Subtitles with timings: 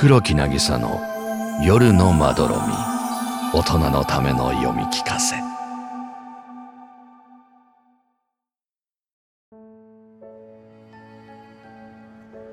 [0.00, 1.00] 黒木渚の
[1.60, 2.62] 夜のまどろみ。
[3.52, 5.34] 大人のための読み聞かせ。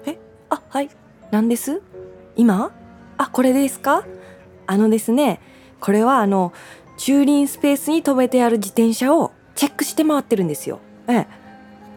[0.08, 0.18] え
[0.50, 0.89] あはい。
[1.29, 1.84] 何です？
[2.36, 2.71] 今？
[3.20, 4.07] あこれですか？
[4.66, 5.39] あのですね
[5.80, 6.52] これはあの
[6.98, 10.80] 駐輪スペースに止めてある自転車をチェックして回ってるんですよ。
[11.07, 11.27] ええ。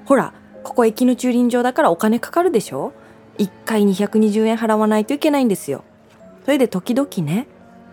[0.04, 2.92] ほらここ駅の駐輪場だからお金かかるでしょ？
[3.38, 5.84] 1回220円払わないといけないんですよ。
[6.44, 7.46] それで時々ね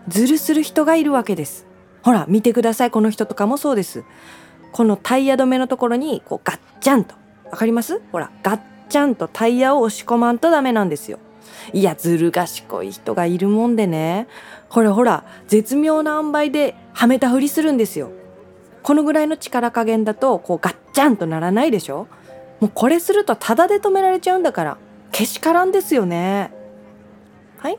[0.08, 1.66] ズルする人がいるわけです。
[2.02, 2.90] ほら見てください。
[2.90, 4.04] この人とかもそうです。
[4.72, 7.14] このタイヤ止めのところにこうガッチャンと。
[7.50, 8.00] わかります？
[8.12, 11.18] ほらガッチャンとタイヤを押し込まんとダメなんですよ。
[11.72, 14.26] いやずる賢い人がいるもんでね。
[14.68, 18.10] ほらほら絶妙な塩梅ではめたふりするんですよ。
[18.82, 22.06] このぐらいの力加減だとこうガッチャンとならないでしょ？
[22.60, 24.78] もうこれするとタダで止められちゃうんだから。
[25.16, 26.52] けしからんですよね。
[27.56, 27.78] はい？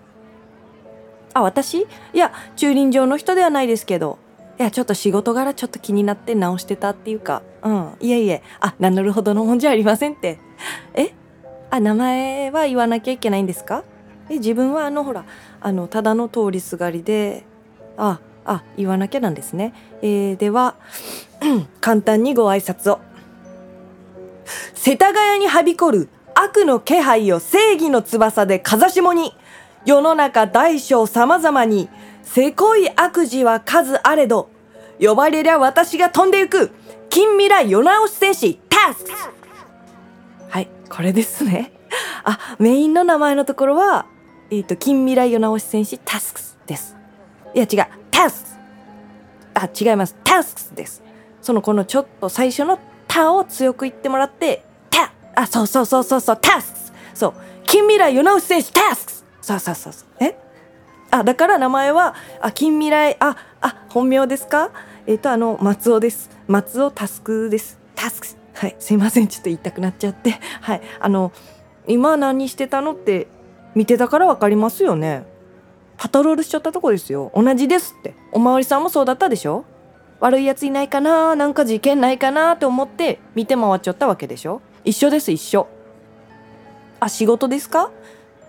[1.36, 1.82] あ私？
[1.82, 4.17] いや駐輪場の人ではないですけど。
[4.59, 7.44] いやちょっと仕事柄ちょっと気になって直してたっていうか。
[7.61, 7.94] うん。
[8.00, 8.42] いえいえ。
[8.59, 10.39] あ名乗るほどのもんじゃありませんって。
[10.95, 11.11] え？
[11.70, 13.83] あ名前は言わなきゃいけないんですか？
[14.31, 15.26] え自分はあのほら
[15.61, 17.45] あのただの通りすがりで。
[17.98, 20.76] ああ言わなきゃなんですね、えー、では
[21.81, 23.00] 簡単にご挨拶を。
[24.73, 26.09] 世田谷にはびこる
[26.48, 29.34] 悪の気配を正義の翼で風下に
[29.86, 31.89] 世の中大小様々に
[32.23, 34.50] せこい悪事は数あれど
[35.00, 36.72] 呼ばれりゃ私が飛んでいく
[37.09, 39.12] 近未来世直し戦士タスク。
[40.50, 41.72] はいこれですね。
[42.23, 44.06] あメインの名前のところは
[44.50, 46.95] えっ、ー、と近未来世直し戦士タスクスです。
[47.54, 48.50] いや違うタスク。
[48.50, 48.58] ス
[49.54, 50.16] あ違います。
[50.23, 51.04] タスクスです。
[51.42, 54.64] そのこのちょっと最初の「タ」を強く言ってもらって
[55.39, 57.33] 「」あそうそうそうそうそうタスクスそう。
[57.66, 60.23] 近未来世直し戦士タスクスそうそうそうそう。
[60.23, 60.35] え？
[61.11, 64.71] あだから名前はあ近未来ああ本名ですか？
[65.05, 66.30] えっ、ー、とあの松尾です。
[66.47, 67.80] 松尾タスクです。
[67.95, 68.76] タスクはい。
[68.80, 69.27] すいません。
[69.27, 70.39] ちょっと言いたくなっちゃって。
[70.61, 70.81] はい。
[70.99, 71.31] あの
[71.87, 73.27] 今何してたのって
[73.76, 75.23] 見てたから分かりますよね。
[75.97, 77.31] パトロールしちゃったとこですよ。
[77.36, 78.15] 同じですって。
[78.31, 79.65] おまわりさんもそうだったでしょ？
[80.20, 84.61] 悪いやついないかななんか事件ないかなって思って見て回っちゃったわけでしょ？
[84.87, 85.67] 一緒です一緒。
[87.02, 87.92] あ仕事ですか？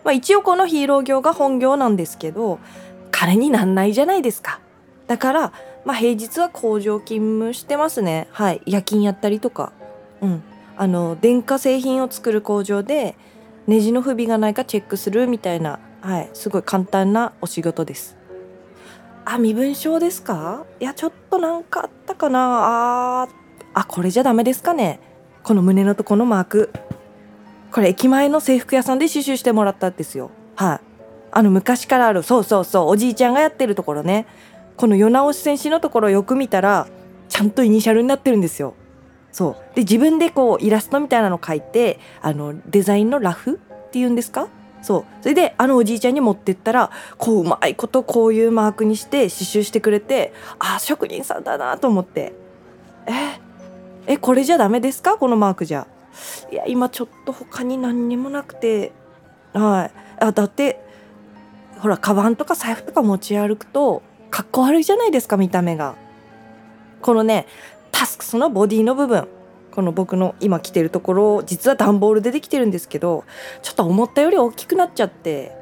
[0.04, 2.60] まあ、一応このヒーロー業が本業なんですけど
[3.10, 4.60] 彼になんないじゃないですか。
[5.08, 5.52] だから、
[5.84, 8.28] まあ、平日は工場勤務してますね。
[8.30, 8.62] はい。
[8.66, 9.72] 夜勤やったりとか。
[10.20, 10.42] うん。
[10.76, 13.16] あの電化製品を作る工場で
[13.66, 15.80] ネジの不備がないかチェックするみたいな。
[16.02, 16.30] はい。
[16.34, 18.16] すごい簡単なお仕事です。
[19.24, 20.64] あ身分証ですか？
[20.78, 23.24] いやちょっとなんかあったかな。
[23.24, 23.28] あ
[23.74, 25.00] あこれじゃダメですかね。
[25.48, 26.70] この胸のとこのマーク。
[27.72, 30.30] これ駅前の制服屋さんで刺繍してもらったんですよ。
[30.56, 30.80] はい。
[31.30, 32.22] あの昔からある。
[32.22, 32.88] そうそうそう。
[32.88, 34.26] おじいちゃんがやってるところね。
[34.76, 36.86] この世直し戦士のところよく見たら
[37.30, 38.74] ちゃんとイニシャルになってるんですよ。
[39.32, 39.74] そう。
[39.74, 43.58] で自分でこうイラストみたいなの描いてあのデザインのラフ？
[43.86, 44.48] っていうんですか？
[44.82, 45.04] そう。
[45.22, 52.34] それであのおじいちゃんに持ってったらこううまいことこういうマークにして刺繍してくれてああ職人さんだなと思って。
[53.06, 53.47] え
[54.08, 55.16] えこれじゃダメですか？
[55.18, 55.86] このマークじゃ。
[56.50, 58.90] いや今ちょっと他に何にもなくて。
[59.52, 59.90] はい。
[60.24, 60.80] あだって
[61.78, 65.94] ほらカバンとか財布とか持ち歩くとかっこ悪いじゃないですか見た目が。
[67.02, 67.46] このね
[67.92, 69.28] タスクスのボディの部分。
[69.70, 73.24] この僕の今着てるところ実は段ボールでできてるんですけど
[73.62, 75.56] ちょっと思ったより大きくなっちゃって。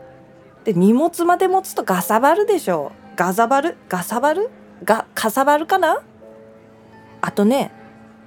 [0.64, 2.92] で荷物まで持つとガサバルでしょ。
[3.16, 3.76] ガザバル？
[3.88, 4.50] ガサバル？
[4.84, 6.02] がかさばるかな？
[7.20, 7.72] あとね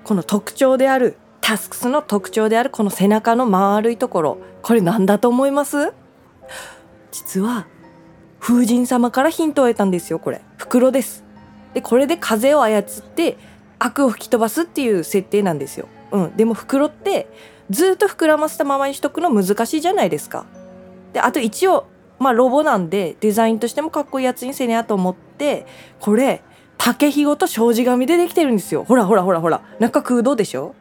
[0.04, 5.94] この特徴であるタスクスの特徴であるこの背中の丸いところこれ何だと思います？
[7.12, 7.68] 実は
[8.40, 10.42] 風神様からヒントを得たんですよこれ。
[10.58, 11.24] 袋です。
[11.74, 12.84] でこれで風を操っ
[13.16, 13.38] て
[13.78, 17.28] 悪を吹き飛ばすっていう設定なんですよ、うん、でも袋って
[17.70, 20.46] ずっと膨らませたままにしとくの難しいじゃないですか。
[21.14, 25.66] であと一応まあロボなんでデザインとしてもかっこいいやつにせねやと思って
[26.00, 26.42] これ
[26.82, 28.86] 竹ひごと障子紙でできてるんですよ。
[28.86, 29.62] ほらほらほらほら。
[29.80, 30.74] 中空洞でしょ？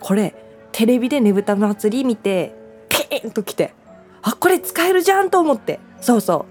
[0.00, 0.34] これ
[0.72, 2.54] テレビでねぶた祭り見て
[2.88, 3.74] ピーンときて。
[4.22, 5.80] あこれ使えるじゃんと思って。
[6.00, 6.46] そうそ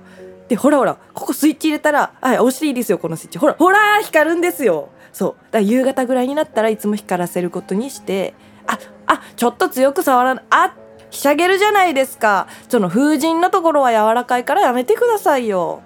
[0.47, 0.49] う。
[0.49, 0.97] でほらほら。
[1.13, 3.39] ここスイッチ入れたらはい押していいですよこのスイッチ。
[3.39, 4.89] ほらほら光るんですよ。
[5.11, 5.31] そう。
[5.31, 8.35] だから夕方ぐらいになったらいつも光らせることにして。
[8.67, 8.77] あ
[9.07, 10.73] あちょっと強く触らないあ
[11.09, 12.47] ひしゃげるじゃないですか。
[12.69, 15.81] その風神のところは柔らかいからやめてくださいよ。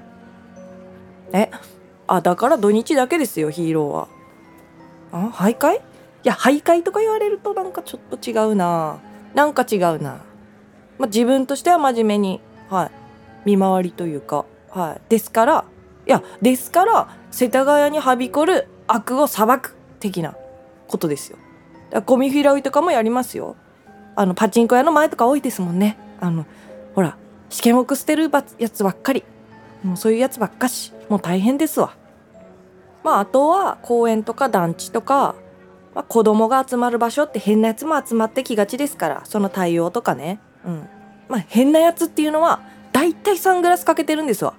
[1.31, 1.49] え？
[2.13, 4.08] あだから土日だけですよヒーローは。
[5.13, 5.78] あ徘徊？
[5.78, 5.80] い
[6.24, 9.00] や徘徊とか言われるとなんかちょっと違うな。
[9.34, 10.22] なんか違うな、
[11.00, 12.92] まあ、自分としては真面目にはい。
[13.46, 15.66] 見回りというか、はい、ですから
[16.06, 20.36] いやですから世田谷にはびこる悪を裁く的な
[20.90, 21.38] ことですよ。
[22.06, 23.56] ゴミ拾いとかもやりますよ。
[24.18, 25.98] あのパチンコ屋の前とか多いですもんね。
[26.19, 26.46] あの
[26.94, 27.16] ほら
[27.50, 28.30] 試験目捨てる
[28.60, 29.24] やつばっかり。
[29.81, 30.92] もうそういうやつばっかし。
[31.08, 31.96] もう大変ですわ。
[33.03, 35.36] まああとは公園とか団地とか、
[35.94, 40.39] まあ、子供が集まる場所って変なやつも集まってきがちですからその対応とかね。
[40.65, 40.88] うん。
[41.27, 42.62] まあ変なやつっていうのは
[42.92, 44.53] 大体サングラスかけてるんですわ。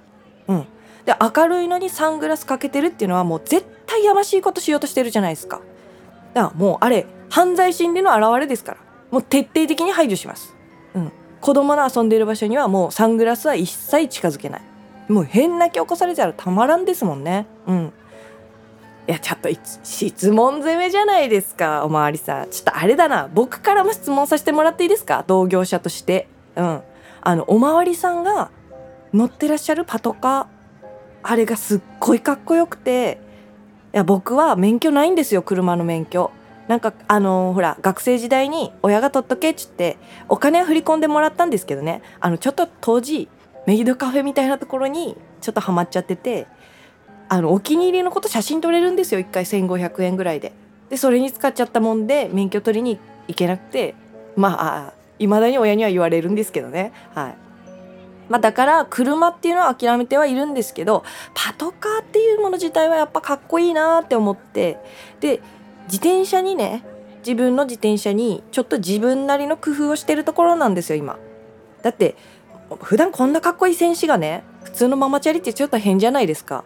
[0.47, 0.65] うん。
[1.05, 5.61] で明るいのにサングラスかけてるっていうのはもう絶対やましいことしようとしてるじゃないですか。
[6.33, 8.77] だからもうあれ犯罪心理の表れですから。
[9.11, 10.55] もう徹底的に排除します。
[10.95, 11.11] うん。
[11.39, 14.61] 子供の遊んでる場所にはもうサングラスは一切近づけない。
[15.09, 17.45] もう変な気起こされたらたまらんですもんね。
[17.67, 17.93] うん。
[19.07, 19.49] いやちょっと
[19.83, 22.49] 質問攻めじゃないですかおまわりさん。
[22.49, 23.29] ちょっとあれだな。
[23.33, 25.25] 僕からも質問させてもらっていいですか？
[25.27, 26.27] 同業者として。
[26.55, 26.81] うん。
[27.21, 28.49] あのおまわりさんが
[29.13, 30.45] 乗ってらっしゃるパトカー。
[31.21, 33.19] あれがすっごいかっこよくて。
[33.93, 36.31] いや僕は免許ないんですよ車の免許。
[36.69, 39.97] なんかあのーほら学生時代に親が取っとけっつって
[40.29, 42.01] お金は振り込んでもらったんですけどね。
[42.21, 43.27] あのちょっと当時
[43.67, 46.47] メイドカフェみたいなところにちょっとハマっちゃってて
[47.33, 49.19] あのお気に入りのこと写真撮れるんですよ。
[49.19, 50.53] 1回1500円ぐらいで。
[50.91, 53.95] でそれに使っちゃったもんで免許取りに行けなくて
[54.35, 56.93] まあいまだに親には言われるんですけどね。
[57.15, 57.35] はい。
[58.29, 61.03] まあ、だから車っていうのは諦めてはいるんですけど
[61.33, 64.77] パトカーっていうもの自体はやっぱかっこいいなって思って
[65.19, 65.41] で
[65.85, 66.85] 自転車にね
[67.17, 71.17] 自分の自転車にちょっと自分なりの工夫をしてるところなんですよ今。
[71.81, 72.15] だって
[72.81, 76.63] 普段こんなかっこいい戦士がね普通のママチャリってちょっと変じゃないですか。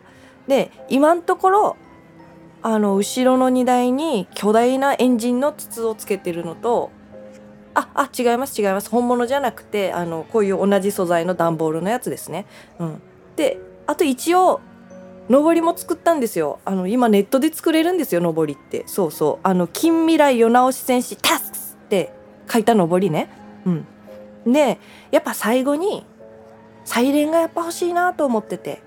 [0.48, 1.78] で今のところ
[2.62, 6.92] あの後ろの荷台に巨大なエンジンの筒をつけてるのと
[7.74, 8.90] ああ違います違います。
[8.90, 12.48] 本物じゃなくてあのこういう同じ素材の段ボールのやつですね。
[12.80, 13.02] うん、
[13.36, 14.62] であと一応
[15.30, 16.60] 上りも作ったんですよ。
[16.66, 18.84] あの今ネットで作れるんですよ上りって。
[18.88, 19.48] そうそう。
[19.48, 22.12] あの近未来世直し戦士タスクスって
[22.52, 23.30] 書いた上りね。
[23.66, 23.86] うん、
[24.52, 24.80] で
[25.12, 26.04] やっぱ最後に
[26.84, 28.87] サイレンがやっぱ欲しいなと思ってて。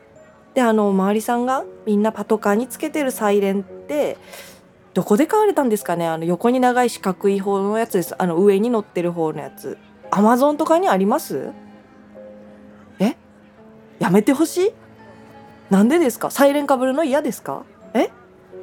[0.54, 4.16] であの周りさんがみんなパトカーにつけてるサイレンって
[4.94, 6.08] どこで買われたんですかね？
[6.08, 8.14] あの横に長い四角い方のやつです。
[8.18, 9.78] あの上に乗ってる方のやつ。
[10.10, 11.52] アマゾンとかにあります？
[12.98, 13.16] え？
[14.00, 14.72] やめてほしい？
[15.70, 16.32] なんでですか？
[16.32, 17.62] サイレンかぶるの嫌ですか？
[17.94, 18.10] え？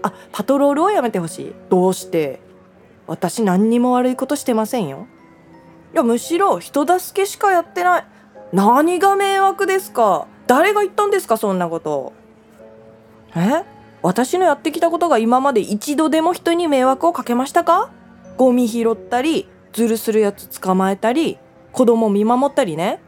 [0.03, 1.55] あパトロールをやめてほしい。
[1.69, 2.41] どうして？
[3.07, 5.07] 私何にも悪いことしてませんよ。
[5.93, 8.05] いやむしろ人助けしかやってない。
[8.51, 10.27] 何が迷惑ですか？
[10.47, 12.13] 誰が言ったんですかそんなこと。
[13.35, 13.63] え？
[14.01, 17.91] 私のやってきたことが今まで一度でも人に迷惑をかけましたか？
[18.37, 21.37] ゴミ拾ったりズルするやつ捕まえたり
[21.71, 23.01] 子供見守ったりね。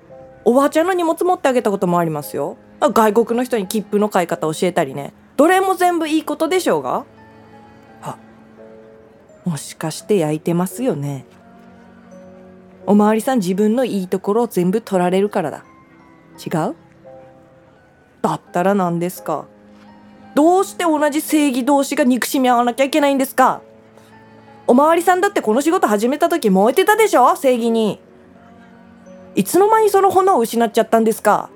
[0.46, 2.58] おばあちゃんの荷物持ってあげたこともありますよ。
[2.82, 5.14] 外国の人に切符の買い方教えたりね。
[5.38, 7.06] どれも全部いいことでしょうが。
[8.02, 8.18] あ
[9.46, 11.26] もしかして焼いてますよね。
[12.86, 15.64] おまわりさん自分のいいところを全部取られるからだ。
[16.44, 16.76] 違う？
[18.22, 19.46] だったら何ですか？
[20.36, 23.62] どうして同じ正義同士が憎しみ合わなきゃいけないんですか？
[24.68, 27.36] おまわりさんだってこの仕事始めた時燃えてたでしょ？
[27.36, 28.00] 正義に。
[29.36, 31.50] いつの間にその炎を失っちゃったんですか？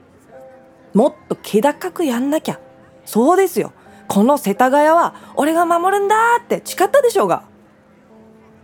[0.93, 2.59] もっと気高くやんなきゃ。
[3.05, 3.73] そうですよ。
[4.07, 7.43] この世田谷は俺が守るんだって誓ったでしょうが。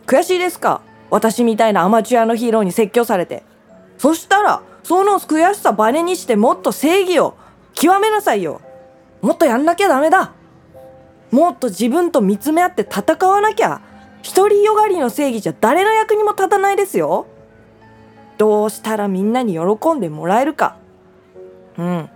[0.05, 0.81] 悔しいですか？
[1.09, 3.43] 私みたいなアマチュアのヒーローに説教されて。
[3.97, 7.35] そしたらその悔しさバネにしてもっと正義を
[7.79, 8.59] 極めなさいよ。
[9.21, 10.33] もっとやんなきゃダメだ。
[11.31, 13.81] もっと自分と見つめ合って戦わなきゃ。
[14.35, 17.25] 独りよがりの正義じゃ誰の役にも立たないですよ。
[18.37, 20.75] どうしたらみんなに喜んでもらえるか。
[21.77, 22.09] うん。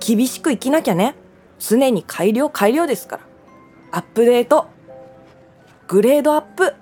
[0.00, 1.14] 厳しく生きなきゃね。
[1.60, 3.22] 常に改良改良ですから。
[3.92, 4.66] アップデート。
[5.86, 6.74] グレードアップ。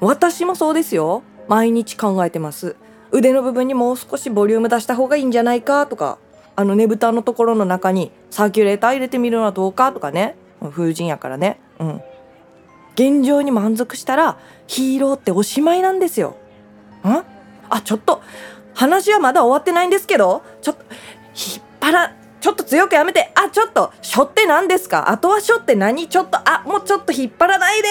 [0.00, 1.22] 私もそうですよ。
[1.48, 2.76] 毎日考えてます。
[3.12, 6.18] 腕の部分にもう少しボリューム出した方がいいんじゃないかとか。
[6.56, 10.36] あのねぶたのところの中にサーキュレーター入れてみるのはどうかとかね。
[10.60, 11.60] 風神やからね。
[11.78, 12.00] うん。
[12.94, 16.36] 現状に満足したらヒーローっておしまいなんですよ。
[17.04, 17.08] ん？
[17.68, 18.22] あちょっと
[18.72, 20.84] 話はまだ終わってないんですけどちょっと
[21.34, 25.10] 引っ張らちょっと強くやめてあちょっとしょって何ですか？
[25.10, 26.08] 後はしょって何？
[26.08, 27.88] ちょっとあもうちょっと引っ張らないで！